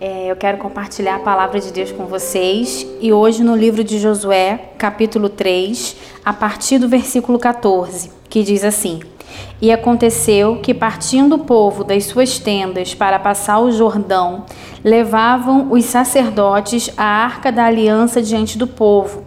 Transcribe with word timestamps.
é, 0.00 0.30
eu 0.30 0.34
quero 0.34 0.58
compartilhar 0.58 1.14
a 1.14 1.20
palavra 1.20 1.60
de 1.60 1.72
Deus 1.72 1.92
com 1.92 2.06
vocês. 2.06 2.84
E 3.00 3.12
hoje 3.12 3.44
no 3.44 3.54
livro 3.54 3.84
de 3.84 4.00
Josué, 4.00 4.72
capítulo 4.76 5.28
3, 5.28 5.96
a 6.24 6.32
partir 6.32 6.78
do 6.78 6.88
versículo 6.88 7.38
14, 7.38 8.10
que 8.28 8.42
diz 8.42 8.64
assim: 8.64 9.00
E 9.60 9.70
aconteceu 9.70 10.56
que, 10.56 10.74
partindo 10.74 11.36
o 11.36 11.44
povo 11.44 11.84
das 11.84 12.04
suas 12.04 12.38
tendas 12.38 12.94
para 12.94 13.18
passar 13.18 13.60
o 13.60 13.70
Jordão, 13.70 14.44
levavam 14.84 15.70
os 15.70 15.84
sacerdotes 15.84 16.90
a 16.96 17.04
arca 17.04 17.52
da 17.52 17.64
aliança 17.64 18.20
diante 18.20 18.58
do 18.58 18.66
povo. 18.66 19.22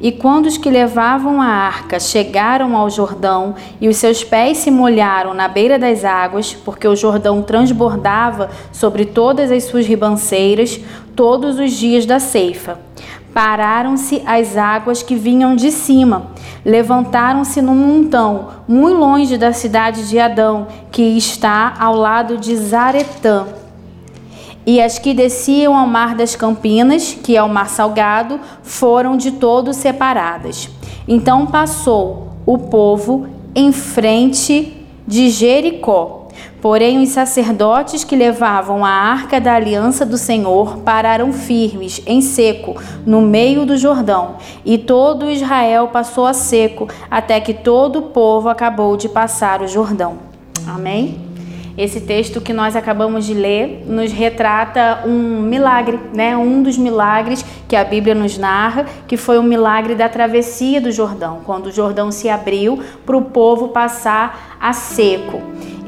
E 0.00 0.12
quando 0.12 0.46
os 0.46 0.56
que 0.56 0.70
levavam 0.70 1.42
a 1.42 1.46
arca 1.46 1.98
chegaram 1.98 2.76
ao 2.76 2.88
Jordão 2.88 3.56
e 3.80 3.88
os 3.88 3.96
seus 3.96 4.22
pés 4.22 4.58
se 4.58 4.70
molharam 4.70 5.34
na 5.34 5.48
beira 5.48 5.76
das 5.76 6.04
águas, 6.04 6.54
porque 6.54 6.86
o 6.86 6.94
Jordão 6.94 7.42
transbordava 7.42 8.48
sobre 8.70 9.04
todas 9.04 9.50
as 9.50 9.64
suas 9.64 9.86
ribanceiras 9.86 10.80
todos 11.16 11.58
os 11.58 11.72
dias 11.72 12.06
da 12.06 12.20
ceifa, 12.20 12.78
pararam-se 13.32 14.22
as 14.26 14.56
águas 14.56 15.02
que 15.02 15.14
vinham 15.14 15.54
de 15.54 15.70
cima, 15.70 16.28
levantaram-se 16.64 17.62
num 17.62 17.74
montão, 17.74 18.48
muito 18.66 18.98
longe 18.98 19.36
da 19.36 19.52
cidade 19.52 20.08
de 20.08 20.18
Adão, 20.18 20.66
que 20.90 21.02
está 21.02 21.74
ao 21.78 21.94
lado 21.94 22.36
de 22.36 22.56
Zaretã 22.56 23.46
e 24.68 24.82
as 24.82 24.98
que 24.98 25.14
desciam 25.14 25.74
ao 25.74 25.86
mar 25.86 26.14
das 26.14 26.36
Campinas, 26.36 27.16
que 27.22 27.34
é 27.34 27.42
o 27.42 27.48
mar 27.48 27.70
salgado, 27.70 28.38
foram 28.62 29.16
de 29.16 29.30
todo 29.30 29.72
separadas. 29.72 30.68
Então 31.08 31.46
passou 31.46 32.34
o 32.44 32.58
povo 32.58 33.26
em 33.54 33.72
frente 33.72 34.86
de 35.06 35.30
Jericó. 35.30 36.17
Porém, 36.60 37.02
os 37.02 37.10
sacerdotes 37.10 38.02
que 38.02 38.16
levavam 38.16 38.84
a 38.84 38.90
arca 38.90 39.40
da 39.40 39.54
aliança 39.54 40.04
do 40.04 40.18
Senhor 40.18 40.78
pararam 40.78 41.32
firmes, 41.32 42.02
em 42.06 42.20
seco, 42.20 42.80
no 43.06 43.20
meio 43.20 43.64
do 43.64 43.76
Jordão, 43.76 44.36
e 44.64 44.76
todo 44.76 45.30
Israel 45.30 45.88
passou 45.88 46.26
a 46.26 46.34
seco, 46.34 46.88
até 47.10 47.40
que 47.40 47.54
todo 47.54 48.00
o 48.00 48.02
povo 48.02 48.48
acabou 48.48 48.96
de 48.96 49.08
passar 49.08 49.62
o 49.62 49.68
Jordão. 49.68 50.18
Amém? 50.66 51.28
Esse 51.78 52.00
texto 52.00 52.40
que 52.40 52.52
nós 52.52 52.74
acabamos 52.74 53.24
de 53.24 53.34
ler 53.34 53.84
nos 53.86 54.10
retrata 54.10 55.04
um 55.06 55.40
milagre, 55.42 55.96
né? 56.12 56.36
Um 56.36 56.60
dos 56.60 56.76
milagres 56.76 57.44
que 57.68 57.76
a 57.76 57.84
Bíblia 57.84 58.16
nos 58.16 58.36
narra, 58.36 58.84
que 59.06 59.16
foi 59.16 59.38
o 59.38 59.44
milagre 59.44 59.94
da 59.94 60.08
travessia 60.08 60.80
do 60.80 60.90
Jordão, 60.90 61.38
quando 61.46 61.66
o 61.66 61.72
Jordão 61.72 62.10
se 62.10 62.28
abriu 62.28 62.80
para 63.06 63.16
o 63.16 63.22
povo 63.22 63.68
passar 63.68 64.56
a 64.60 64.72
seco. 64.72 65.40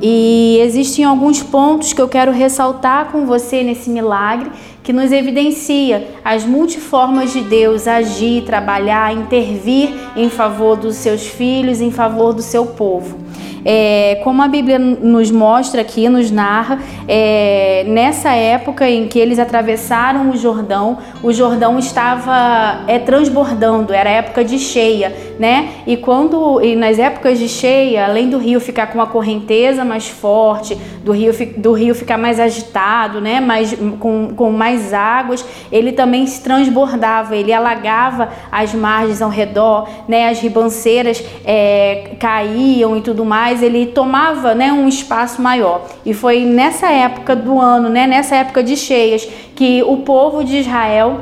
E 0.03 0.59
existem 0.63 1.05
alguns 1.05 1.43
pontos 1.43 1.93
que 1.93 2.01
eu 2.01 2.09
quero 2.09 2.33
ressaltar 2.33 3.13
com 3.13 3.27
você 3.27 3.63
nesse 3.63 3.91
milagre 3.91 4.51
que 4.83 4.93
nos 4.93 5.13
evidencia 5.13 6.09
as 6.25 6.45
multiformas 6.45 7.33
de 7.33 7.43
Deus 7.43 7.87
agir, 7.87 8.45
trabalhar, 8.45 9.15
intervir 9.15 9.91
em 10.17 10.31
favor 10.31 10.77
dos 10.77 10.97
seus 10.97 11.27
filhos, 11.27 11.81
em 11.81 11.91
favor 11.91 12.33
do 12.33 12.43
seu 12.43 12.67
povo. 12.67 13.19
É, 13.65 14.21
como 14.25 14.43
a 14.43 14.49
Bíblia 14.49 14.79
nos 14.79 15.31
mostra 15.31 15.81
aqui, 15.81 16.09
nos 16.09 16.31
narra, 16.31 16.79
é, 17.07 17.85
nessa 17.87 18.31
época 18.31 18.89
em 18.89 19.07
que 19.07 19.19
eles 19.19 19.39
atravessaram 19.39 20.31
o 20.31 20.37
Jordão, 20.37 20.99
o 21.23 21.33
Jordão 21.33 21.79
estava 21.79 22.85
é, 22.87 22.99
transbordando, 22.99 23.93
era 23.93 24.09
época 24.09 24.45
de 24.45 24.59
cheia, 24.59 25.15
né? 25.39 25.71
E 25.87 25.97
quando 25.97 26.61
e 26.63 26.75
nas 26.75 26.99
épocas 26.99 27.39
de 27.39 27.49
cheia, 27.49 28.07
além 28.07 28.31
do 28.31 28.39
rio 28.39 28.61
ficar 28.61 28.89
com 28.89 29.01
a 29.01 29.07
correnteza 29.07 29.85
mais 29.85 30.09
forte, 30.09 30.77
do 31.05 31.13
rio, 31.13 31.33
do 31.57 31.73
rio 31.73 31.95
ficar 31.95 32.19
mais 32.19 32.39
agitado, 32.41 33.21
né? 33.21 33.41
Mais, 33.41 33.75
com, 33.99 34.35
com 34.35 34.51
mais 34.51 34.93
águas, 34.93 35.45
ele 35.71 35.93
também 35.93 36.27
se 36.27 36.43
transbordava, 36.43 37.37
ele 37.37 37.53
alagava 37.53 38.31
as 38.51 38.75
margens 38.75 39.21
ao 39.21 39.31
redor, 39.31 39.89
né? 40.09 40.29
As 40.29 40.41
ribanceiras 40.41 41.23
é, 41.45 42.13
caíam 42.19 42.97
e 42.97 43.01
tudo 43.01 43.25
mais 43.25 43.50
ele 43.63 43.87
tomava 43.87 44.55
né, 44.55 44.73
um 44.73 44.87
espaço 44.87 45.43
maior. 45.43 45.87
E 46.07 46.15
foi 46.15 46.45
nessa 46.45 46.89
época 46.89 47.35
do 47.35 47.61
ano, 47.61 47.89
né, 47.89 48.07
nessa 48.07 48.37
época 48.37 48.63
de 48.63 48.77
cheias, 48.77 49.29
que 49.55 49.83
o 49.83 49.99
povo 49.99 50.45
de 50.45 50.59
Israel 50.59 51.21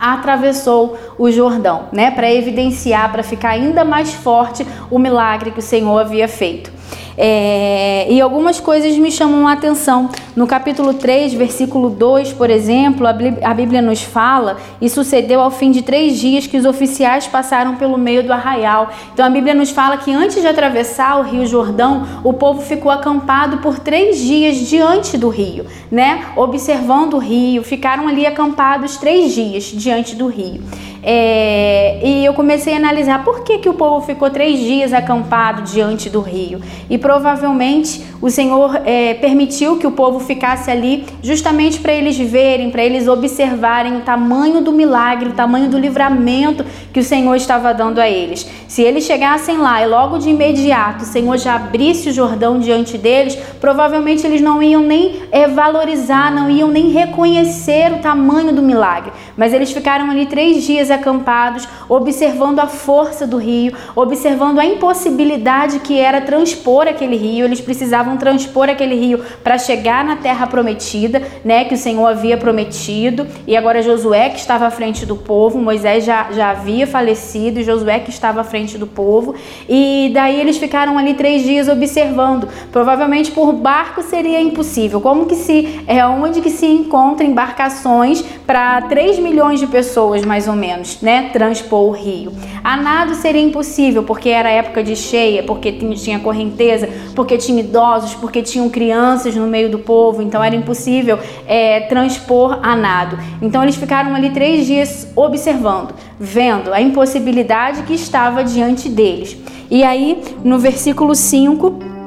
atravessou 0.00 0.96
o 1.18 1.30
Jordão, 1.30 1.86
né, 1.92 2.10
para 2.10 2.32
evidenciar, 2.32 3.10
para 3.10 3.22
ficar 3.22 3.50
ainda 3.50 3.84
mais 3.84 4.14
forte 4.14 4.64
o 4.90 4.98
milagre 4.98 5.50
que 5.50 5.58
o 5.58 5.62
Senhor 5.62 5.98
havia 5.98 6.28
feito. 6.28 6.77
É, 7.20 8.06
e 8.08 8.20
algumas 8.20 8.60
coisas 8.60 8.96
me 8.96 9.10
chamam 9.10 9.48
a 9.48 9.52
atenção. 9.52 10.08
No 10.36 10.46
capítulo 10.46 10.94
3, 10.94 11.34
versículo 11.34 11.90
2, 11.90 12.32
por 12.32 12.48
exemplo, 12.48 13.04
a 13.08 13.54
Bíblia 13.54 13.82
nos 13.82 14.00
fala 14.00 14.56
e 14.80 14.88
sucedeu 14.88 15.40
ao 15.40 15.50
fim 15.50 15.72
de 15.72 15.82
três 15.82 16.16
dias 16.16 16.46
que 16.46 16.56
os 16.56 16.64
oficiais 16.64 17.26
passaram 17.26 17.74
pelo 17.74 17.98
meio 17.98 18.22
do 18.22 18.32
arraial. 18.32 18.90
Então 19.12 19.26
a 19.26 19.30
Bíblia 19.30 19.52
nos 19.52 19.70
fala 19.70 19.96
que 19.96 20.12
antes 20.12 20.40
de 20.40 20.46
atravessar 20.46 21.18
o 21.18 21.22
rio 21.24 21.44
Jordão, 21.44 22.06
o 22.22 22.32
povo 22.32 22.62
ficou 22.62 22.92
acampado 22.92 23.58
por 23.58 23.80
três 23.80 24.18
dias 24.18 24.56
diante 24.56 25.18
do 25.18 25.28
rio, 25.28 25.66
né? 25.90 26.24
Observando 26.36 27.14
o 27.14 27.18
rio, 27.18 27.64
ficaram 27.64 28.06
ali 28.06 28.26
acampados 28.26 28.96
três 28.96 29.34
dias 29.34 29.64
diante 29.64 30.14
do 30.14 30.28
rio. 30.28 30.62
É, 31.10 32.00
e 32.04 32.22
eu 32.22 32.34
comecei 32.34 32.74
a 32.74 32.76
analisar 32.76 33.24
por 33.24 33.42
que, 33.42 33.56
que 33.56 33.68
o 33.70 33.72
povo 33.72 34.04
ficou 34.04 34.28
três 34.28 34.58
dias 34.60 34.92
acampado 34.92 35.62
diante 35.62 36.10
do 36.10 36.20
rio. 36.20 36.60
E 36.90 36.98
provavelmente 36.98 38.04
o 38.20 38.28
Senhor 38.28 38.82
é, 38.84 39.14
permitiu 39.14 39.78
que 39.78 39.86
o 39.86 39.92
povo 39.92 40.20
ficasse 40.20 40.70
ali 40.70 41.06
justamente 41.22 41.80
para 41.80 41.94
eles 41.94 42.18
verem, 42.18 42.70
para 42.70 42.84
eles 42.84 43.08
observarem 43.08 43.96
o 43.96 44.00
tamanho 44.00 44.60
do 44.60 44.70
milagre, 44.70 45.30
o 45.30 45.32
tamanho 45.32 45.70
do 45.70 45.78
livramento 45.78 46.62
que 46.92 47.00
o 47.00 47.04
Senhor 47.04 47.36
estava 47.36 47.72
dando 47.72 48.00
a 48.00 48.10
eles. 48.10 48.46
Se 48.68 48.82
eles 48.82 49.04
chegassem 49.04 49.56
lá 49.56 49.82
e 49.82 49.86
logo 49.86 50.18
de 50.18 50.28
imediato 50.28 51.04
o 51.04 51.06
Senhor 51.06 51.38
já 51.38 51.54
abrisse 51.54 52.10
o 52.10 52.12
Jordão 52.12 52.58
diante 52.58 52.98
deles, 52.98 53.34
provavelmente 53.58 54.26
eles 54.26 54.42
não 54.42 54.62
iam 54.62 54.82
nem 54.82 55.22
é, 55.32 55.48
valorizar, 55.48 56.30
não 56.30 56.50
iam 56.50 56.68
nem 56.68 56.90
reconhecer 56.90 57.94
o 57.94 57.98
tamanho 57.98 58.52
do 58.52 58.60
milagre. 58.60 59.10
Mas 59.38 59.54
eles 59.54 59.72
ficaram 59.72 60.10
ali 60.10 60.26
três 60.26 60.64
dias 60.64 60.90
acampados, 60.98 61.68
observando 61.88 62.60
a 62.60 62.66
força 62.66 63.26
do 63.26 63.36
rio, 63.36 63.72
observando 63.94 64.58
a 64.58 64.64
impossibilidade 64.64 65.80
que 65.80 65.98
era 65.98 66.20
transpor 66.20 66.86
aquele 66.86 67.16
rio. 67.16 67.46
Eles 67.46 67.60
precisavam 67.60 68.16
transpor 68.16 68.68
aquele 68.68 68.94
rio 68.94 69.22
para 69.42 69.58
chegar 69.58 70.04
na 70.04 70.16
terra 70.16 70.46
prometida, 70.46 71.22
né, 71.44 71.64
que 71.64 71.74
o 71.74 71.78
Senhor 71.78 72.06
havia 72.06 72.36
prometido. 72.36 73.26
E 73.46 73.56
agora 73.56 73.82
Josué 73.82 74.30
que 74.30 74.38
estava 74.38 74.66
à 74.66 74.70
frente 74.70 75.06
do 75.06 75.16
povo, 75.16 75.58
Moisés 75.58 76.04
já, 76.04 76.28
já 76.32 76.50
havia 76.50 76.86
falecido, 76.86 77.60
e 77.60 77.64
Josué 77.64 78.00
que 78.00 78.10
estava 78.10 78.40
à 78.40 78.44
frente 78.44 78.76
do 78.76 78.86
povo. 78.86 79.34
E 79.68 80.10
daí 80.12 80.40
eles 80.40 80.58
ficaram 80.58 80.98
ali 80.98 81.14
três 81.14 81.42
dias 81.42 81.68
observando. 81.68 82.48
Provavelmente 82.72 83.30
por 83.30 83.52
barco 83.52 84.02
seria 84.02 84.40
impossível. 84.40 85.00
Como 85.00 85.26
que 85.26 85.34
se 85.34 85.82
é 85.86 86.04
onde 86.06 86.40
que 86.40 86.50
se 86.50 86.66
encontra 86.66 87.26
embarcações 87.26 88.22
para 88.46 88.82
3 88.82 89.18
milhões 89.18 89.60
de 89.60 89.66
pessoas 89.66 90.24
mais 90.24 90.48
ou 90.48 90.54
menos? 90.54 90.77
Né, 91.02 91.30
transpor 91.32 91.88
o 91.88 91.90
rio. 91.90 92.32
A 92.62 92.76
nado 92.76 93.14
seria 93.14 93.42
impossível, 93.42 94.02
porque 94.02 94.28
era 94.28 94.50
época 94.50 94.82
de 94.82 94.94
cheia, 94.96 95.42
porque 95.42 95.72
tinha 95.72 96.18
correnteza, 96.18 96.88
porque 97.14 97.38
tinha 97.38 97.60
idosos, 97.60 98.14
porque 98.14 98.42
tinham 98.42 98.68
crianças 98.68 99.34
no 99.34 99.46
meio 99.46 99.70
do 99.70 99.78
povo, 99.78 100.22
então 100.22 100.42
era 100.42 100.54
impossível 100.54 101.18
é, 101.46 101.80
transpor 101.80 102.58
a 102.62 102.76
nado. 102.76 103.18
Então 103.40 103.62
eles 103.62 103.76
ficaram 103.76 104.14
ali 104.14 104.30
três 104.30 104.66
dias 104.66 105.10
observando, 105.14 105.94
vendo 106.18 106.72
a 106.72 106.80
impossibilidade 106.80 107.82
que 107.82 107.94
estava 107.94 108.42
diante 108.44 108.88
deles. 108.88 109.36
E 109.70 109.84
aí, 109.84 110.22
no 110.42 110.58
versículo 110.58 111.14
5, 111.14 111.97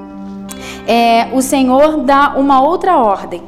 é, 0.87 1.27
o 1.33 1.41
Senhor 1.41 1.97
dá 2.03 2.33
uma 2.35 2.61
outra 2.61 2.97
ordem. 2.97 3.41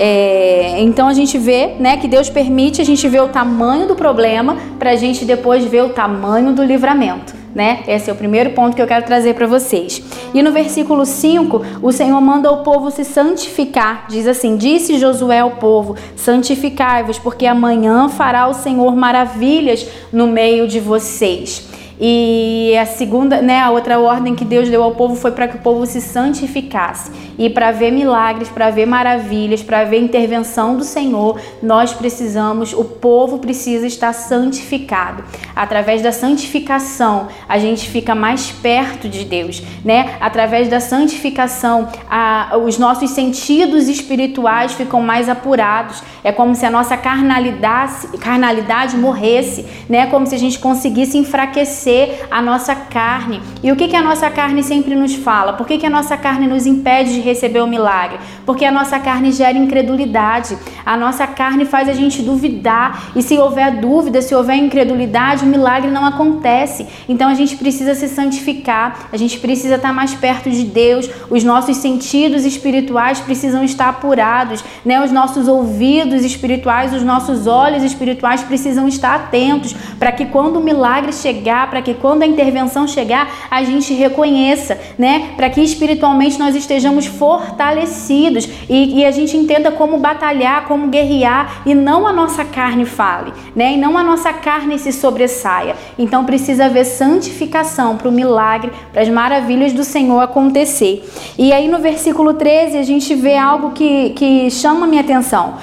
É, 0.00 0.80
então 0.80 1.08
a 1.08 1.12
gente 1.12 1.36
vê 1.36 1.74
né, 1.80 1.96
que 1.96 2.06
Deus 2.06 2.30
permite 2.30 2.80
a 2.80 2.84
gente 2.84 3.06
ver 3.08 3.20
o 3.20 3.28
tamanho 3.28 3.88
do 3.88 3.96
problema 3.96 4.56
para 4.78 4.90
a 4.90 4.96
gente 4.96 5.24
depois 5.24 5.64
ver 5.64 5.82
o 5.82 5.88
tamanho 5.88 6.52
do 6.52 6.62
livramento. 6.62 7.36
Né? 7.52 7.82
Esse 7.88 8.08
é 8.08 8.12
o 8.12 8.16
primeiro 8.16 8.50
ponto 8.50 8.76
que 8.76 8.80
eu 8.80 8.86
quero 8.86 9.04
trazer 9.04 9.34
para 9.34 9.46
vocês. 9.46 10.00
E 10.32 10.42
no 10.42 10.52
versículo 10.52 11.04
5, 11.04 11.64
o 11.82 11.90
Senhor 11.90 12.20
manda 12.20 12.52
o 12.52 12.58
povo 12.58 12.90
se 12.90 13.04
santificar. 13.04 14.06
Diz 14.08 14.28
assim: 14.28 14.56
Disse 14.56 14.98
Josué 14.98 15.40
ao 15.40 15.52
povo: 15.52 15.96
Santificai-vos, 16.14 17.18
porque 17.18 17.46
amanhã 17.46 18.08
fará 18.08 18.46
o 18.46 18.54
Senhor 18.54 18.94
maravilhas 18.94 19.84
no 20.12 20.28
meio 20.28 20.68
de 20.68 20.78
vocês. 20.78 21.67
E 22.00 22.76
a 22.76 22.86
segunda, 22.86 23.42
né, 23.42 23.60
a 23.60 23.70
outra 23.70 23.98
ordem 23.98 24.34
que 24.34 24.44
Deus 24.44 24.68
deu 24.68 24.82
ao 24.82 24.94
povo 24.94 25.16
foi 25.16 25.32
para 25.32 25.48
que 25.48 25.56
o 25.56 25.60
povo 25.60 25.84
se 25.84 26.00
santificasse. 26.00 27.10
E 27.38 27.48
para 27.48 27.70
ver 27.70 27.92
milagres, 27.92 28.48
para 28.48 28.68
ver 28.68 28.84
maravilhas, 28.84 29.62
para 29.62 29.84
ver 29.84 30.00
intervenção 30.00 30.76
do 30.76 30.82
Senhor, 30.82 31.40
nós 31.62 31.94
precisamos, 31.94 32.72
o 32.72 32.84
povo 32.84 33.38
precisa 33.38 33.86
estar 33.86 34.12
santificado. 34.12 35.22
Através 35.54 36.02
da 36.02 36.10
santificação, 36.10 37.28
a 37.48 37.58
gente 37.58 37.88
fica 37.88 38.14
mais 38.14 38.50
perto 38.50 39.08
de 39.08 39.24
Deus, 39.24 39.62
né? 39.84 40.16
Através 40.20 40.68
da 40.68 40.80
santificação, 40.80 41.88
a, 42.10 42.56
os 42.64 42.76
nossos 42.76 43.10
sentidos 43.10 43.88
espirituais 43.88 44.72
ficam 44.72 45.00
mais 45.00 45.28
apurados. 45.28 46.02
É 46.24 46.32
como 46.32 46.54
se 46.56 46.66
a 46.66 46.70
nossa 46.70 46.96
carnalidade, 46.96 48.08
carnalidade 48.18 48.96
morresse, 48.96 49.64
né? 49.88 50.06
Como 50.06 50.26
se 50.26 50.34
a 50.34 50.38
gente 50.38 50.58
conseguisse 50.58 51.16
enfraquecer 51.16 52.26
a 52.30 52.42
nossa 52.42 52.74
carne. 52.74 53.40
E 53.62 53.70
o 53.70 53.76
que, 53.76 53.86
que 53.86 53.96
a 53.96 54.02
nossa 54.02 54.28
carne 54.28 54.62
sempre 54.64 54.96
nos 54.96 55.14
fala? 55.14 55.52
Por 55.52 55.66
que, 55.66 55.78
que 55.78 55.86
a 55.86 55.90
nossa 55.90 56.16
carne 56.16 56.48
nos 56.48 56.66
impede 56.66 57.12
de 57.12 57.20
receber 57.28 57.60
o 57.60 57.66
milagre? 57.66 58.18
Porque 58.44 58.64
a 58.64 58.72
nossa 58.72 58.98
carne 58.98 59.30
gera 59.32 59.56
incredulidade. 59.56 60.56
A 60.84 60.96
nossa 60.96 61.26
carne 61.26 61.64
faz 61.64 61.88
a 61.88 61.92
gente 61.92 62.22
duvidar. 62.22 63.10
E 63.14 63.22
se 63.22 63.38
houver 63.38 63.80
dúvida, 63.80 64.20
se 64.20 64.34
houver 64.34 64.56
incredulidade, 64.56 65.44
o 65.44 65.46
milagre 65.46 65.90
não 65.90 66.04
acontece. 66.04 66.86
Então 67.08 67.28
a 67.28 67.34
gente 67.34 67.56
precisa 67.56 67.94
se 67.94 68.08
santificar, 68.08 69.08
a 69.12 69.16
gente 69.16 69.38
precisa 69.38 69.76
estar 69.76 69.92
mais 69.92 70.14
perto 70.14 70.50
de 70.50 70.64
Deus, 70.64 71.08
os 71.30 71.44
nossos 71.44 71.76
sentidos 71.76 72.44
espirituais 72.44 73.20
precisam 73.20 73.62
estar 73.64 73.88
apurados, 73.88 74.64
né? 74.84 75.02
Os 75.04 75.12
nossos 75.12 75.48
ouvidos 75.48 76.24
espirituais, 76.24 76.92
os 76.94 77.02
nossos 77.02 77.46
olhos 77.46 77.82
espirituais 77.82 78.42
precisam 78.42 78.88
estar 78.88 79.14
atentos 79.14 79.74
para 79.98 80.12
que 80.12 80.26
quando 80.26 80.58
o 80.58 80.62
milagre 80.62 81.12
chegar, 81.12 81.68
para 81.70 81.82
que 81.82 81.94
quando 81.94 82.22
a 82.22 82.26
intervenção 82.26 82.86
chegar, 82.86 83.30
a 83.50 83.62
gente 83.62 83.92
reconheça, 83.92 84.78
né? 84.98 85.30
Para 85.36 85.50
que 85.50 85.60
espiritualmente 85.60 86.38
nós 86.38 86.54
estejamos 86.54 87.06
fortalecidos 87.18 88.48
e, 88.68 89.00
e, 89.00 89.04
a 89.04 89.10
gente 89.10 89.36
entenda 89.36 89.70
como 89.70 89.98
batalhar, 89.98 90.66
como 90.66 90.88
guerrear 90.88 91.62
e 91.66 91.74
não 91.74 92.06
a 92.06 92.12
nossa 92.12 92.44
carne 92.44 92.84
fale, 92.84 93.32
né? 93.54 93.72
E 93.72 93.76
não 93.76 93.98
a 93.98 94.04
nossa 94.04 94.32
carne 94.32 94.78
se 94.78 94.92
sobressaia. 94.92 95.74
Então 95.98 96.24
precisa 96.24 96.66
haver 96.66 96.84
santificação 96.84 97.96
para 97.96 98.08
o 98.08 98.12
milagre, 98.12 98.70
para 98.92 99.02
as 99.02 99.08
maravilhas 99.08 99.72
do 99.72 99.84
Senhor 99.84 100.20
acontecer. 100.20 101.04
E 101.36 101.52
aí 101.52 101.68
no 101.68 101.78
versículo 101.78 102.34
13 102.34 102.78
a 102.78 102.82
gente 102.82 103.14
vê 103.14 103.36
algo 103.36 103.70
que, 103.72 104.10
que 104.10 104.50
chama 104.50 104.86
minha 104.86 105.02
atenção. 105.02 105.54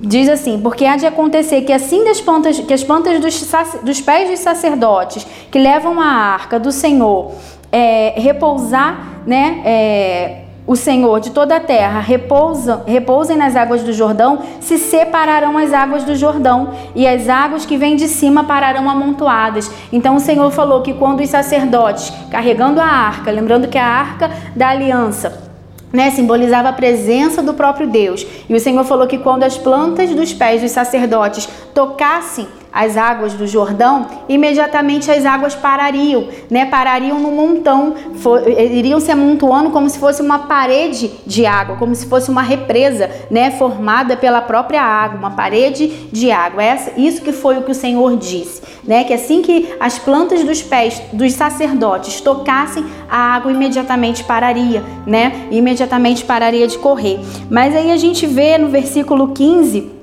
Diz 0.00 0.28
assim: 0.28 0.58
porque 0.60 0.84
há 0.84 0.96
de 0.96 1.06
acontecer 1.06 1.62
que 1.62 1.72
assim 1.72 2.04
das 2.04 2.20
plantas, 2.20 2.58
que 2.58 2.74
as 2.74 2.82
plantas 2.82 3.20
dos, 3.20 3.48
dos 3.82 4.00
pés 4.00 4.30
dos 4.30 4.40
sacerdotes 4.40 5.24
que 5.50 5.58
levam 5.58 6.00
a 6.00 6.06
arca 6.06 6.58
do 6.58 6.72
Senhor 6.72 7.32
é, 7.70 8.14
repousar, 8.16 9.22
né? 9.26 9.62
É, 9.64 10.41
o 10.66 10.76
Senhor 10.76 11.18
de 11.18 11.30
toda 11.30 11.56
a 11.56 11.60
terra 11.60 12.00
repousa, 12.00 12.82
repousem 12.86 13.36
nas 13.36 13.56
águas 13.56 13.82
do 13.82 13.92
Jordão, 13.92 14.38
se 14.60 14.78
separarão 14.78 15.58
as 15.58 15.72
águas 15.72 16.04
do 16.04 16.14
Jordão, 16.14 16.70
e 16.94 17.06
as 17.06 17.28
águas 17.28 17.66
que 17.66 17.76
vêm 17.76 17.96
de 17.96 18.06
cima 18.06 18.44
pararão 18.44 18.88
amontoadas. 18.88 19.70
Então 19.92 20.16
o 20.16 20.20
Senhor 20.20 20.50
falou 20.52 20.82
que 20.82 20.94
quando 20.94 21.20
os 21.20 21.28
sacerdotes, 21.28 22.12
carregando 22.30 22.80
a 22.80 22.86
arca, 22.86 23.30
lembrando 23.30 23.68
que 23.68 23.78
a 23.78 23.86
arca 23.86 24.30
da 24.54 24.68
aliança, 24.68 25.50
né, 25.92 26.10
simbolizava 26.10 26.70
a 26.70 26.72
presença 26.72 27.42
do 27.42 27.54
próprio 27.54 27.86
Deus. 27.86 28.26
E 28.48 28.54
o 28.54 28.60
Senhor 28.60 28.84
falou 28.84 29.06
que 29.06 29.18
quando 29.18 29.42
as 29.42 29.58
plantas 29.58 30.10
dos 30.10 30.32
pés 30.32 30.62
dos 30.62 30.70
sacerdotes 30.70 31.48
tocassem 31.74 32.46
as 32.72 32.96
águas 32.96 33.34
do 33.34 33.46
Jordão, 33.46 34.06
imediatamente 34.28 35.10
as 35.10 35.26
águas 35.26 35.54
parariam, 35.54 36.28
né? 36.50 36.64
Parariam 36.64 37.20
no 37.20 37.30
montão, 37.30 37.94
for, 38.16 38.48
iriam 38.48 38.98
se 38.98 39.10
amontoando 39.10 39.70
como 39.70 39.90
se 39.90 39.98
fosse 39.98 40.22
uma 40.22 40.40
parede 40.40 41.10
de 41.26 41.44
água, 41.44 41.76
como 41.76 41.94
se 41.94 42.06
fosse 42.06 42.30
uma 42.30 42.40
represa, 42.40 43.10
né? 43.30 43.50
Formada 43.50 44.16
pela 44.16 44.40
própria 44.40 44.82
água, 44.82 45.18
uma 45.18 45.32
parede 45.32 45.88
de 46.10 46.30
água. 46.30 46.62
Essa, 46.62 46.92
isso 46.98 47.20
que 47.20 47.32
foi 47.32 47.58
o 47.58 47.62
que 47.62 47.72
o 47.72 47.74
Senhor 47.74 48.16
disse, 48.16 48.62
né? 48.84 49.04
Que 49.04 49.12
assim 49.12 49.42
que 49.42 49.74
as 49.78 49.98
plantas 49.98 50.42
dos 50.42 50.62
pés 50.62 51.02
dos 51.12 51.34
sacerdotes 51.34 52.20
tocassem 52.22 52.84
a 53.10 53.34
água, 53.34 53.52
imediatamente 53.52 54.24
pararia, 54.24 54.82
né? 55.06 55.46
Imediatamente 55.50 56.24
pararia 56.24 56.66
de 56.66 56.78
correr. 56.78 57.20
Mas 57.50 57.76
aí 57.76 57.90
a 57.90 57.96
gente 57.98 58.26
vê 58.26 58.56
no 58.56 58.68
versículo 58.68 59.28
15 59.28 60.01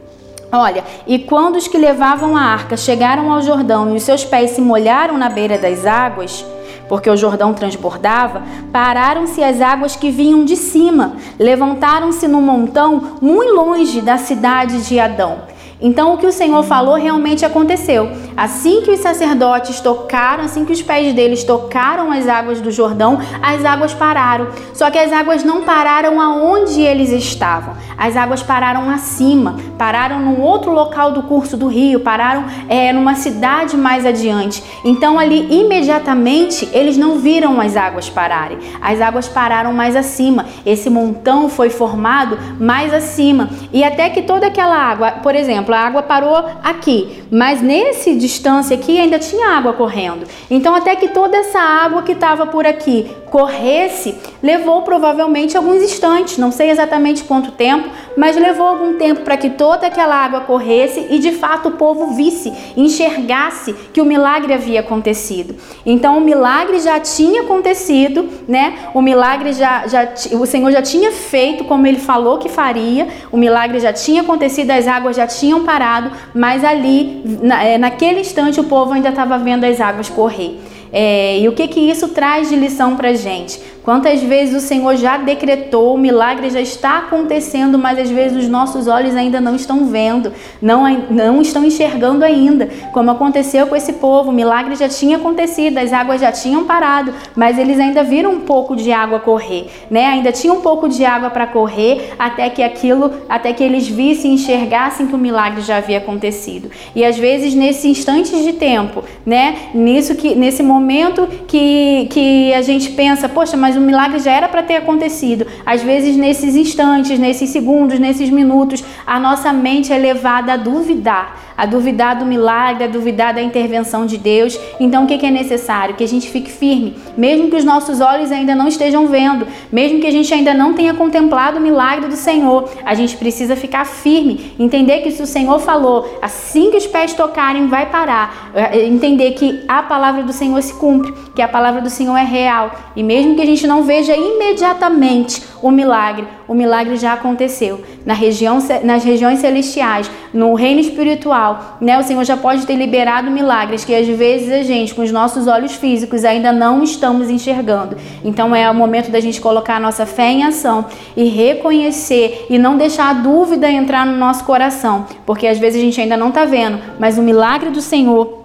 Olha, 0.51 0.83
e 1.05 1.19
quando 1.19 1.57
os 1.57 1.67
que 1.67 1.77
levavam 1.77 2.35
a 2.35 2.41
arca 2.41 2.75
chegaram 2.75 3.31
ao 3.31 3.41
Jordão 3.41 3.93
e 3.93 3.97
os 3.97 4.03
seus 4.03 4.25
pés 4.25 4.51
se 4.51 4.61
molharam 4.61 5.15
na 5.15 5.29
beira 5.29 5.59
das 5.59 5.85
águas, 5.85 6.43
porque 6.87 7.07
o 7.07 7.15
Jordão 7.15 7.53
transbordava, 7.53 8.41
pararam-se 8.71 9.43
as 9.43 9.61
águas 9.61 9.95
que 9.95 10.09
vinham 10.09 10.43
de 10.43 10.55
cima, 10.55 11.13
levantaram-se 11.37 12.27
no 12.27 12.41
montão 12.41 13.19
muito 13.21 13.53
longe 13.53 14.01
da 14.01 14.17
cidade 14.17 14.81
de 14.87 14.99
Adão. 14.99 15.48
Então, 15.81 16.13
o 16.13 16.17
que 16.17 16.27
o 16.27 16.31
Senhor 16.31 16.61
falou 16.63 16.95
realmente 16.95 17.45
aconteceu. 17.45 18.11
Assim 18.35 18.81
que 18.81 18.91
os 18.91 18.99
sacerdotes 18.99 19.79
tocaram, 19.79 20.43
assim 20.43 20.65
que 20.65 20.73
os 20.73 20.81
pés 20.81 21.13
deles 21.13 21.43
tocaram 21.43 22.11
as 22.11 22.27
águas 22.27 22.59
do 22.59 22.69
Jordão, 22.69 23.17
as 23.41 23.63
águas 23.63 23.93
pararam. 23.93 24.49
Só 24.73 24.91
que 24.91 24.97
as 24.97 25.13
águas 25.13 25.43
não 25.43 25.63
pararam 25.63 26.19
aonde 26.19 26.81
eles 26.81 27.11
estavam. 27.11 27.75
As 27.97 28.17
águas 28.17 28.43
pararam 28.43 28.89
acima, 28.89 29.57
pararam 29.77 30.19
num 30.19 30.41
outro 30.41 30.71
local 30.71 31.11
do 31.13 31.23
curso 31.23 31.55
do 31.55 31.67
rio, 31.67 32.01
pararam 32.01 32.45
é, 32.67 32.91
numa 32.91 33.15
cidade 33.15 33.77
mais 33.77 34.05
adiante. 34.05 34.61
Então, 34.83 35.17
ali 35.17 35.47
imediatamente 35.49 36.67
eles 36.73 36.97
não 36.97 37.19
viram 37.19 37.59
as 37.61 37.77
águas 37.77 38.09
pararem. 38.09 38.57
As 38.81 38.99
águas 38.99 39.29
pararam 39.29 39.71
mais 39.71 39.95
acima. 39.95 40.45
Esse 40.65 40.89
montão 40.89 41.47
foi 41.47 41.69
formado 41.69 42.37
mais 42.59 42.93
acima. 42.93 43.49
E 43.71 43.81
até 43.81 44.09
que 44.09 44.21
toda 44.21 44.47
aquela 44.47 44.75
água, 44.75 45.11
por 45.23 45.35
exemplo, 45.35 45.68
exemplo, 45.69 45.75
a 45.75 45.79
água 45.79 46.01
parou 46.03 46.35
aqui, 46.63 47.23
mas 47.31 47.61
nesse 47.61 48.15
distância 48.15 48.75
aqui 48.75 48.99
ainda 48.99 49.19
tinha 49.19 49.49
água 49.49 49.73
correndo. 49.73 50.25
Então, 50.49 50.75
até 50.75 50.95
que 50.95 51.09
toda 51.09 51.37
essa 51.37 51.59
água 51.59 52.01
que 52.01 52.13
estava 52.13 52.47
por 52.47 52.65
aqui 52.65 53.09
corresse, 53.29 54.15
levou 54.41 54.81
provavelmente 54.81 55.55
alguns 55.55 55.83
instantes, 55.83 56.37
não 56.37 56.51
sei 56.51 56.71
exatamente 56.71 57.23
quanto 57.23 57.51
tempo, 57.51 57.89
mas 58.17 58.35
levou 58.35 58.67
algum 58.67 58.97
tempo 58.97 59.21
para 59.21 59.37
que 59.37 59.51
toda 59.51 59.87
aquela 59.87 60.15
água 60.15 60.41
corresse 60.41 61.07
e 61.09 61.19
de 61.19 61.31
fato 61.31 61.69
o 61.69 61.71
povo 61.73 62.15
visse, 62.15 62.51
enxergasse 62.75 63.73
que 63.93 64.01
o 64.01 64.05
milagre 64.05 64.53
havia 64.53 64.79
acontecido. 64.79 65.55
Então 65.85 66.17
o 66.17 66.21
milagre 66.21 66.79
já 66.79 66.99
tinha 66.99 67.41
acontecido, 67.41 68.27
né? 68.47 68.79
O 68.93 69.01
milagre 69.01 69.53
já, 69.53 69.87
já 69.87 70.07
o 70.33 70.45
Senhor 70.45 70.71
já 70.71 70.81
tinha 70.81 71.11
feito 71.11 71.63
como 71.65 71.85
ele 71.85 71.99
falou 71.99 72.39
que 72.39 72.49
faria, 72.49 73.07
o 73.31 73.37
milagre 73.37 73.79
já 73.79 73.93
tinha 73.93 74.21
acontecido, 74.21 74.71
as 74.71 74.87
águas 74.87 75.15
já 75.15 75.27
tinham 75.27 75.58
parado, 75.63 76.11
mas 76.33 76.63
ali, 76.63 77.21
na, 77.41 77.63
é, 77.63 77.77
naquele 77.77 78.21
instante, 78.21 78.59
o 78.59 78.63
povo 78.63 78.93
ainda 78.93 79.09
estava 79.09 79.37
vendo 79.37 79.63
as 79.63 79.79
águas 79.79 80.09
correr. 80.09 80.59
É, 80.91 81.39
e 81.39 81.47
o 81.47 81.51
que, 81.51 81.67
que 81.67 81.79
isso 81.79 82.09
traz 82.09 82.49
de 82.49 82.55
lição 82.55 82.95
para 82.95 83.13
gente? 83.13 83.59
Quantas 83.83 84.21
vezes 84.21 84.55
o 84.55 84.65
Senhor 84.65 84.95
já 84.97 85.17
decretou, 85.17 85.95
o 85.95 85.97
milagre 85.97 86.49
já 86.49 86.59
está 86.59 86.99
acontecendo, 86.99 87.77
mas 87.77 87.97
às 87.97 88.09
vezes 88.09 88.37
os 88.37 88.49
nossos 88.49 88.87
olhos 88.87 89.15
ainda 89.15 89.39
não 89.39 89.55
estão 89.55 89.85
vendo, 89.85 90.31
não, 90.61 90.87
não 91.09 91.41
estão 91.41 91.63
enxergando 91.63 92.25
ainda, 92.25 92.69
como 92.93 93.09
aconteceu 93.09 93.67
com 93.67 93.75
esse 93.75 93.93
povo. 93.93 94.29
O 94.29 94.33
milagre 94.33 94.75
já 94.75 94.89
tinha 94.89 95.17
acontecido, 95.17 95.77
as 95.77 95.93
águas 95.93 96.21
já 96.21 96.31
tinham 96.31 96.65
parado, 96.65 97.13
mas 97.35 97.57
eles 97.57 97.79
ainda 97.79 98.03
viram 98.03 98.31
um 98.31 98.41
pouco 98.41 98.75
de 98.75 98.91
água 98.91 99.19
correr, 99.19 99.69
né? 99.89 100.05
Ainda 100.07 100.31
tinha 100.31 100.53
um 100.53 100.61
pouco 100.61 100.89
de 100.89 101.05
água 101.05 101.29
para 101.29 101.47
correr 101.47 102.13
até 102.19 102.49
que 102.49 102.61
aquilo, 102.61 103.11
até 103.27 103.53
que 103.53 103.63
eles 103.63 103.87
vissem, 103.87 104.33
enxergassem 104.33 105.07
que 105.07 105.15
o 105.15 105.17
milagre 105.17 105.61
já 105.61 105.77
havia 105.77 105.97
acontecido. 105.99 106.69
E 106.95 107.03
às 107.03 107.17
vezes 107.17 107.53
nesses 107.53 107.85
instantes 107.85 108.43
de 108.43 108.53
tempo, 108.53 109.03
né? 109.25 109.55
Nisso 109.73 110.15
que 110.15 110.35
nesse 110.35 110.61
momento 110.61 111.27
que 111.47 112.07
que 112.09 112.53
a 112.53 112.61
gente 112.61 112.91
pensa, 112.91 113.27
poxa, 113.27 113.55
mas 113.55 113.68
o 113.75 113.81
milagre 113.81 114.19
já 114.19 114.31
era 114.31 114.47
para 114.47 114.63
ter 114.63 114.75
acontecido. 114.75 115.45
Às 115.65 115.81
vezes, 115.81 116.15
nesses 116.15 116.55
instantes, 116.55 117.19
nesses 117.19 117.49
segundos, 117.49 117.99
nesses 117.99 118.29
minutos, 118.29 118.83
a 119.05 119.19
nossa 119.19 119.51
mente 119.51 119.91
é 119.91 119.97
levada 119.97 120.53
a 120.53 120.57
duvidar 120.57 121.48
a 121.59 121.65
duvidar 121.65 122.17
do 122.17 122.25
milagre, 122.25 122.85
a 122.85 122.87
duvidar 122.87 123.33
da 123.33 123.41
intervenção 123.41 124.05
de 124.05 124.17
Deus. 124.17 124.57
Então, 124.79 125.03
o 125.03 125.07
que 125.07 125.25
é 125.25 125.29
necessário? 125.29 125.93
Que 125.95 126.05
a 126.05 126.07
gente 126.07 126.29
fique 126.29 126.49
firme, 126.49 126.95
mesmo 127.17 127.49
que 127.49 127.57
os 127.57 127.65
nossos 127.65 127.99
olhos 127.99 128.31
ainda 128.31 128.55
não 128.55 128.69
estejam 128.69 129.07
vendo, 129.07 129.45
mesmo 129.69 129.99
que 129.99 130.07
a 130.07 130.11
gente 130.11 130.33
ainda 130.33 130.53
não 130.53 130.73
tenha 130.73 130.93
contemplado 130.93 131.57
o 131.57 131.61
milagre 131.61 132.07
do 132.07 132.15
Senhor, 132.15 132.69
a 132.85 132.93
gente 132.93 133.17
precisa 133.17 133.57
ficar 133.57 133.85
firme, 133.85 134.53
entender 134.57 135.01
que 135.01 135.11
se 135.11 135.21
o 135.21 135.27
Senhor 135.27 135.59
falou, 135.59 136.17
assim 136.21 136.71
que 136.71 136.77
os 136.77 136.87
pés 136.87 137.13
tocarem, 137.13 137.67
vai 137.67 137.87
parar, 137.87 138.51
é, 138.55 138.85
entender 138.85 139.31
que 139.31 139.61
a 139.67 139.83
palavra 139.83 140.23
do 140.23 140.31
Senhor 140.31 140.61
se 140.61 140.73
cumpre, 140.75 141.13
que 141.35 141.41
a 141.41 141.47
palavra 141.47 141.81
do 141.81 141.89
Senhor 141.89 142.15
é 142.15 142.23
real, 142.23 142.71
e 142.95 143.03
mesmo 143.03 143.35
que 143.35 143.41
a 143.41 143.45
gente 143.45 143.67
não 143.67 143.83
veja 143.83 144.15
imediatamente 144.15 145.43
o 145.61 145.69
milagre, 145.69 146.25
o 146.49 146.55
milagre 146.55 146.97
já 146.97 147.13
aconteceu. 147.13 147.81
Na 148.03 148.15
região, 148.15 148.57
nas 148.83 149.03
regiões 149.03 149.39
celestiais, 149.39 150.09
no 150.33 150.55
reino 150.55 150.81
espiritual, 150.81 151.77
né? 151.79 151.97
O 151.99 152.03
Senhor 152.03 152.23
já 152.23 152.35
pode 152.35 152.65
ter 152.65 152.75
liberado 152.75 153.29
milagres 153.29 153.85
que 153.85 153.93
às 153.93 154.07
vezes 154.07 154.51
a 154.51 154.63
gente, 154.63 154.95
com 154.95 155.03
os 155.03 155.11
nossos 155.11 155.45
olhos 155.45 155.75
físicos, 155.75 156.25
ainda 156.25 156.51
não 156.51 156.83
estamos 156.83 157.29
enxergando. 157.29 157.95
Então 158.25 158.55
é 158.55 158.69
o 158.69 158.73
momento 158.73 159.11
da 159.11 159.19
gente 159.19 159.39
colocar 159.39 159.75
a 159.75 159.79
nossa 159.79 160.07
fé 160.07 160.31
em 160.31 160.43
ação 160.43 160.85
e 161.15 161.25
reconhecer 161.25 162.47
e 162.49 162.57
não 162.57 162.75
deixar 162.75 163.11
a 163.11 163.13
dúvida 163.13 163.69
entrar 163.69 164.05
no 164.05 164.17
nosso 164.17 164.43
coração, 164.43 165.05
porque 165.27 165.45
às 165.45 165.59
vezes 165.59 165.79
a 165.79 165.85
gente 165.85 166.01
ainda 166.01 166.17
não 166.17 166.29
está 166.29 166.45
vendo, 166.45 166.79
mas 166.99 167.19
o 167.19 167.21
milagre 167.21 167.69
do 167.69 167.81
Senhor 167.81 168.38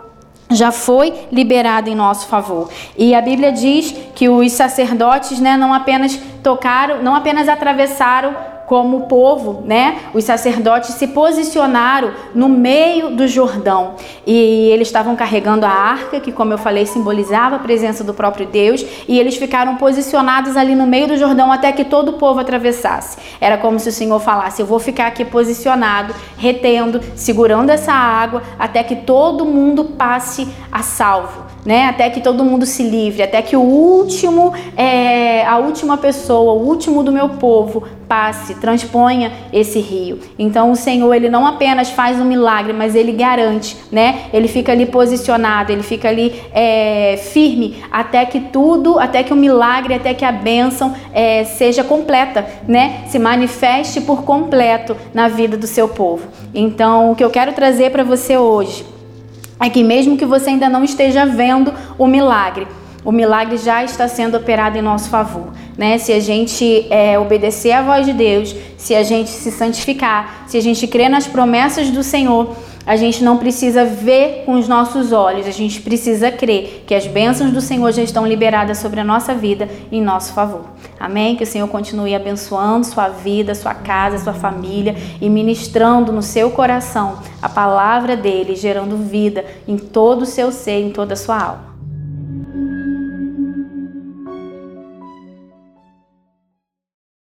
já 0.55 0.73
foi 0.73 1.13
liberado 1.31 1.91
em 1.91 1.95
nosso 1.95 2.27
favor. 2.27 2.71
E 2.97 3.15
a 3.15 3.21
Bíblia 3.21 3.53
diz 3.53 3.95
que 4.15 4.29
os 4.29 4.53
sacerdotes, 4.53 5.39
né, 5.41 5.57
não 5.57 5.75
apenas 5.75 6.19
tocaram, 6.43 7.03
não 7.03 7.15
apenas 7.15 7.49
atravessaram 7.49 8.54
como 8.67 9.03
povo, 9.03 9.63
né? 9.65 9.99
Os 10.15 10.25
sacerdotes 10.25 10.95
se 10.95 11.09
posicionaram 11.09 12.13
no 12.35 12.49
meio 12.49 13.11
do 13.11 13.29
Jordão 13.29 13.95
e 14.27 14.69
eles 14.71 14.89
estavam 14.89 15.15
carregando 15.17 15.67
a 15.67 15.71
arca, 15.71 16.21
que, 16.21 16.33
como 16.33 16.53
eu 16.53 16.59
falei, 16.59 16.87
simbolizava 16.87 17.57
a 17.57 17.59
presença 17.59 18.03
do 18.03 18.15
próprio 18.15 18.47
Deus, 18.47 18.85
e 19.07 19.19
eles 19.19 19.37
ficaram 19.37 19.77
posicionados 19.77 20.57
ali 20.57 20.75
no 20.75 20.87
meio 20.87 21.09
do 21.09 21.17
Jordão 21.17 21.53
até 21.53 21.73
que 21.73 21.85
todo 21.85 22.11
o 22.11 22.13
povo 22.15 22.41
atravessasse. 22.41 23.19
Era 23.41 23.59
como 23.59 23.79
se 23.79 23.89
o 23.89 23.93
Senhor 23.93 24.21
falasse: 24.21 24.63
Eu 24.63 24.67
vou 24.67 24.79
ficar 24.79 25.07
aqui 25.07 25.25
posicionado, 25.25 26.15
retendo, 26.37 27.01
segurando 27.15 27.71
essa 27.71 27.93
água 27.93 28.43
até 28.59 28.83
que 28.83 28.97
todo 28.97 29.45
mundo 29.45 29.85
passe 29.85 30.49
a 30.71 30.83
salvo 30.83 31.44
né? 31.65 31.87
Até 31.87 32.11
que 32.11 32.21
todo 32.21 32.45
mundo 32.45 32.67
se 32.67 32.83
livre, 32.83 33.23
até 33.23 33.41
que 33.41 33.57
o 33.57 33.61
último, 33.61 34.53
é, 34.77 35.45
a 35.47 35.59
última 35.59 35.97
pessoa, 35.97 36.53
o 36.53 36.67
último 36.67 37.03
do 37.03 37.11
meu 37.11 37.31
povo 37.31 37.85
passe, 38.07 38.55
transponha 38.57 39.33
esse 39.53 39.81
rio. 39.81 40.21
Então 40.39 40.71
o 40.71 40.77
Senhor 40.77 41.13
ele 41.15 41.29
não 41.29 41.47
apenas 41.47 41.91
faz 41.91 42.21
um 42.21 42.25
milagre, 42.25 42.73
mas 42.73 42.95
ele 42.95 43.13
garante, 43.13 43.77
né? 43.91 44.27
Ele 44.33 44.47
fica 44.47 44.73
ali 44.73 44.87
posicionado, 44.87 45.73
ele 45.73 45.83
fica 45.83 46.09
ali 46.09 46.43
é, 46.53 47.17
firme 47.17 47.83
até 47.91 48.25
que 48.27 48.41
tudo, 48.41 48.99
até 48.99 49.23
que 49.23 49.33
o 49.33 49.37
milagre, 49.37 49.95
até 49.95 50.13
que 50.13 50.25
a 50.25 50.33
bênção 50.33 50.95
é, 51.13 51.45
seja 51.45 51.83
completa, 51.83 52.47
né? 52.69 53.05
Se 53.07 53.19
manifeste 53.19 54.01
por 54.03 54.23
completo 54.25 54.97
na 55.13 55.29
vida 55.29 55.57
do 55.57 55.67
seu 55.67 55.89
povo. 55.89 56.29
Então 56.55 57.13
o 57.13 57.17
que 57.17 57.25
eu 57.25 57.31
quero 57.31 57.53
trazer 57.53 57.91
para 57.91 58.05
você 58.05 58.37
hoje 58.37 58.94
é 59.65 59.71
que 59.71 59.83
mesmo 59.83 60.17
que 60.17 60.27
você 60.27 60.51
ainda 60.51 60.69
não 60.69 60.85
esteja 60.85 61.25
vendo 61.25 61.73
o 61.97 62.07
milagre, 62.07 62.67
o 63.05 63.13
milagre 63.13 63.57
já 63.59 63.85
está 63.85 64.09
sendo 64.09 64.37
operado 64.37 64.79
em 64.79 64.83
nosso 64.83 65.11
favor, 65.11 65.53
né? 65.77 65.99
Se 65.99 66.13
a 66.13 66.21
gente 66.21 66.87
é, 66.91 67.19
obedecer 67.19 67.73
à 67.73 67.83
voz 67.83 68.07
de 68.07 68.13
Deus, 68.13 68.55
se 68.79 68.95
a 68.95 69.03
gente 69.03 69.29
se 69.31 69.51
santificar, 69.51 70.45
se 70.47 70.57
a 70.57 70.61
gente 70.61 70.87
crer 70.87 71.11
nas 71.11 71.27
promessas 71.27 71.91
do 71.91 72.03
Senhor, 72.03 72.57
a 72.87 72.97
gente 72.97 73.25
não 73.25 73.39
precisa 73.39 73.85
ver 73.85 74.45
com 74.45 74.55
os 74.55 74.69
nossos 74.69 75.13
olhos, 75.13 75.47
a 75.47 75.51
gente 75.51 75.81
precisa 75.81 76.31
crer 76.31 76.85
que 76.87 76.95
as 76.95 77.07
bênçãos 77.07 77.51
do 77.51 77.61
Senhor 77.61 77.93
já 77.93 78.03
estão 78.03 78.27
liberadas 78.27 78.79
sobre 78.79 79.01
a 79.01 79.05
nossa 79.05 79.35
vida 79.35 79.69
em 79.91 80.03
nosso 80.03 80.33
favor. 80.33 80.65
Amém? 80.99 81.37
Que 81.37 81.45
o 81.45 81.47
Senhor 81.47 81.69
continue 81.69 82.15
abençoando 82.15 82.87
sua 82.87 83.09
vida, 83.09 83.55
sua 83.55 83.75
casa, 83.75 84.19
sua 84.19 84.35
família 84.35 84.95
e 85.21 85.29
ministrando 85.29 86.13
no 86.13 86.23
seu 86.23 86.51
coração 86.51 87.19
a 87.41 87.49
palavra 87.49 88.17
dele, 88.17 88.55
gerando 88.55 88.97
vida 88.97 89.45
em 89.67 89.77
todo 89.77 90.23
o 90.23 90.27
seu 90.27 90.53
ser, 90.53 90.81
em 90.81 90.91
toda 90.91 91.15
a 91.15 91.17
sua 91.17 91.39
alma. 91.39 91.74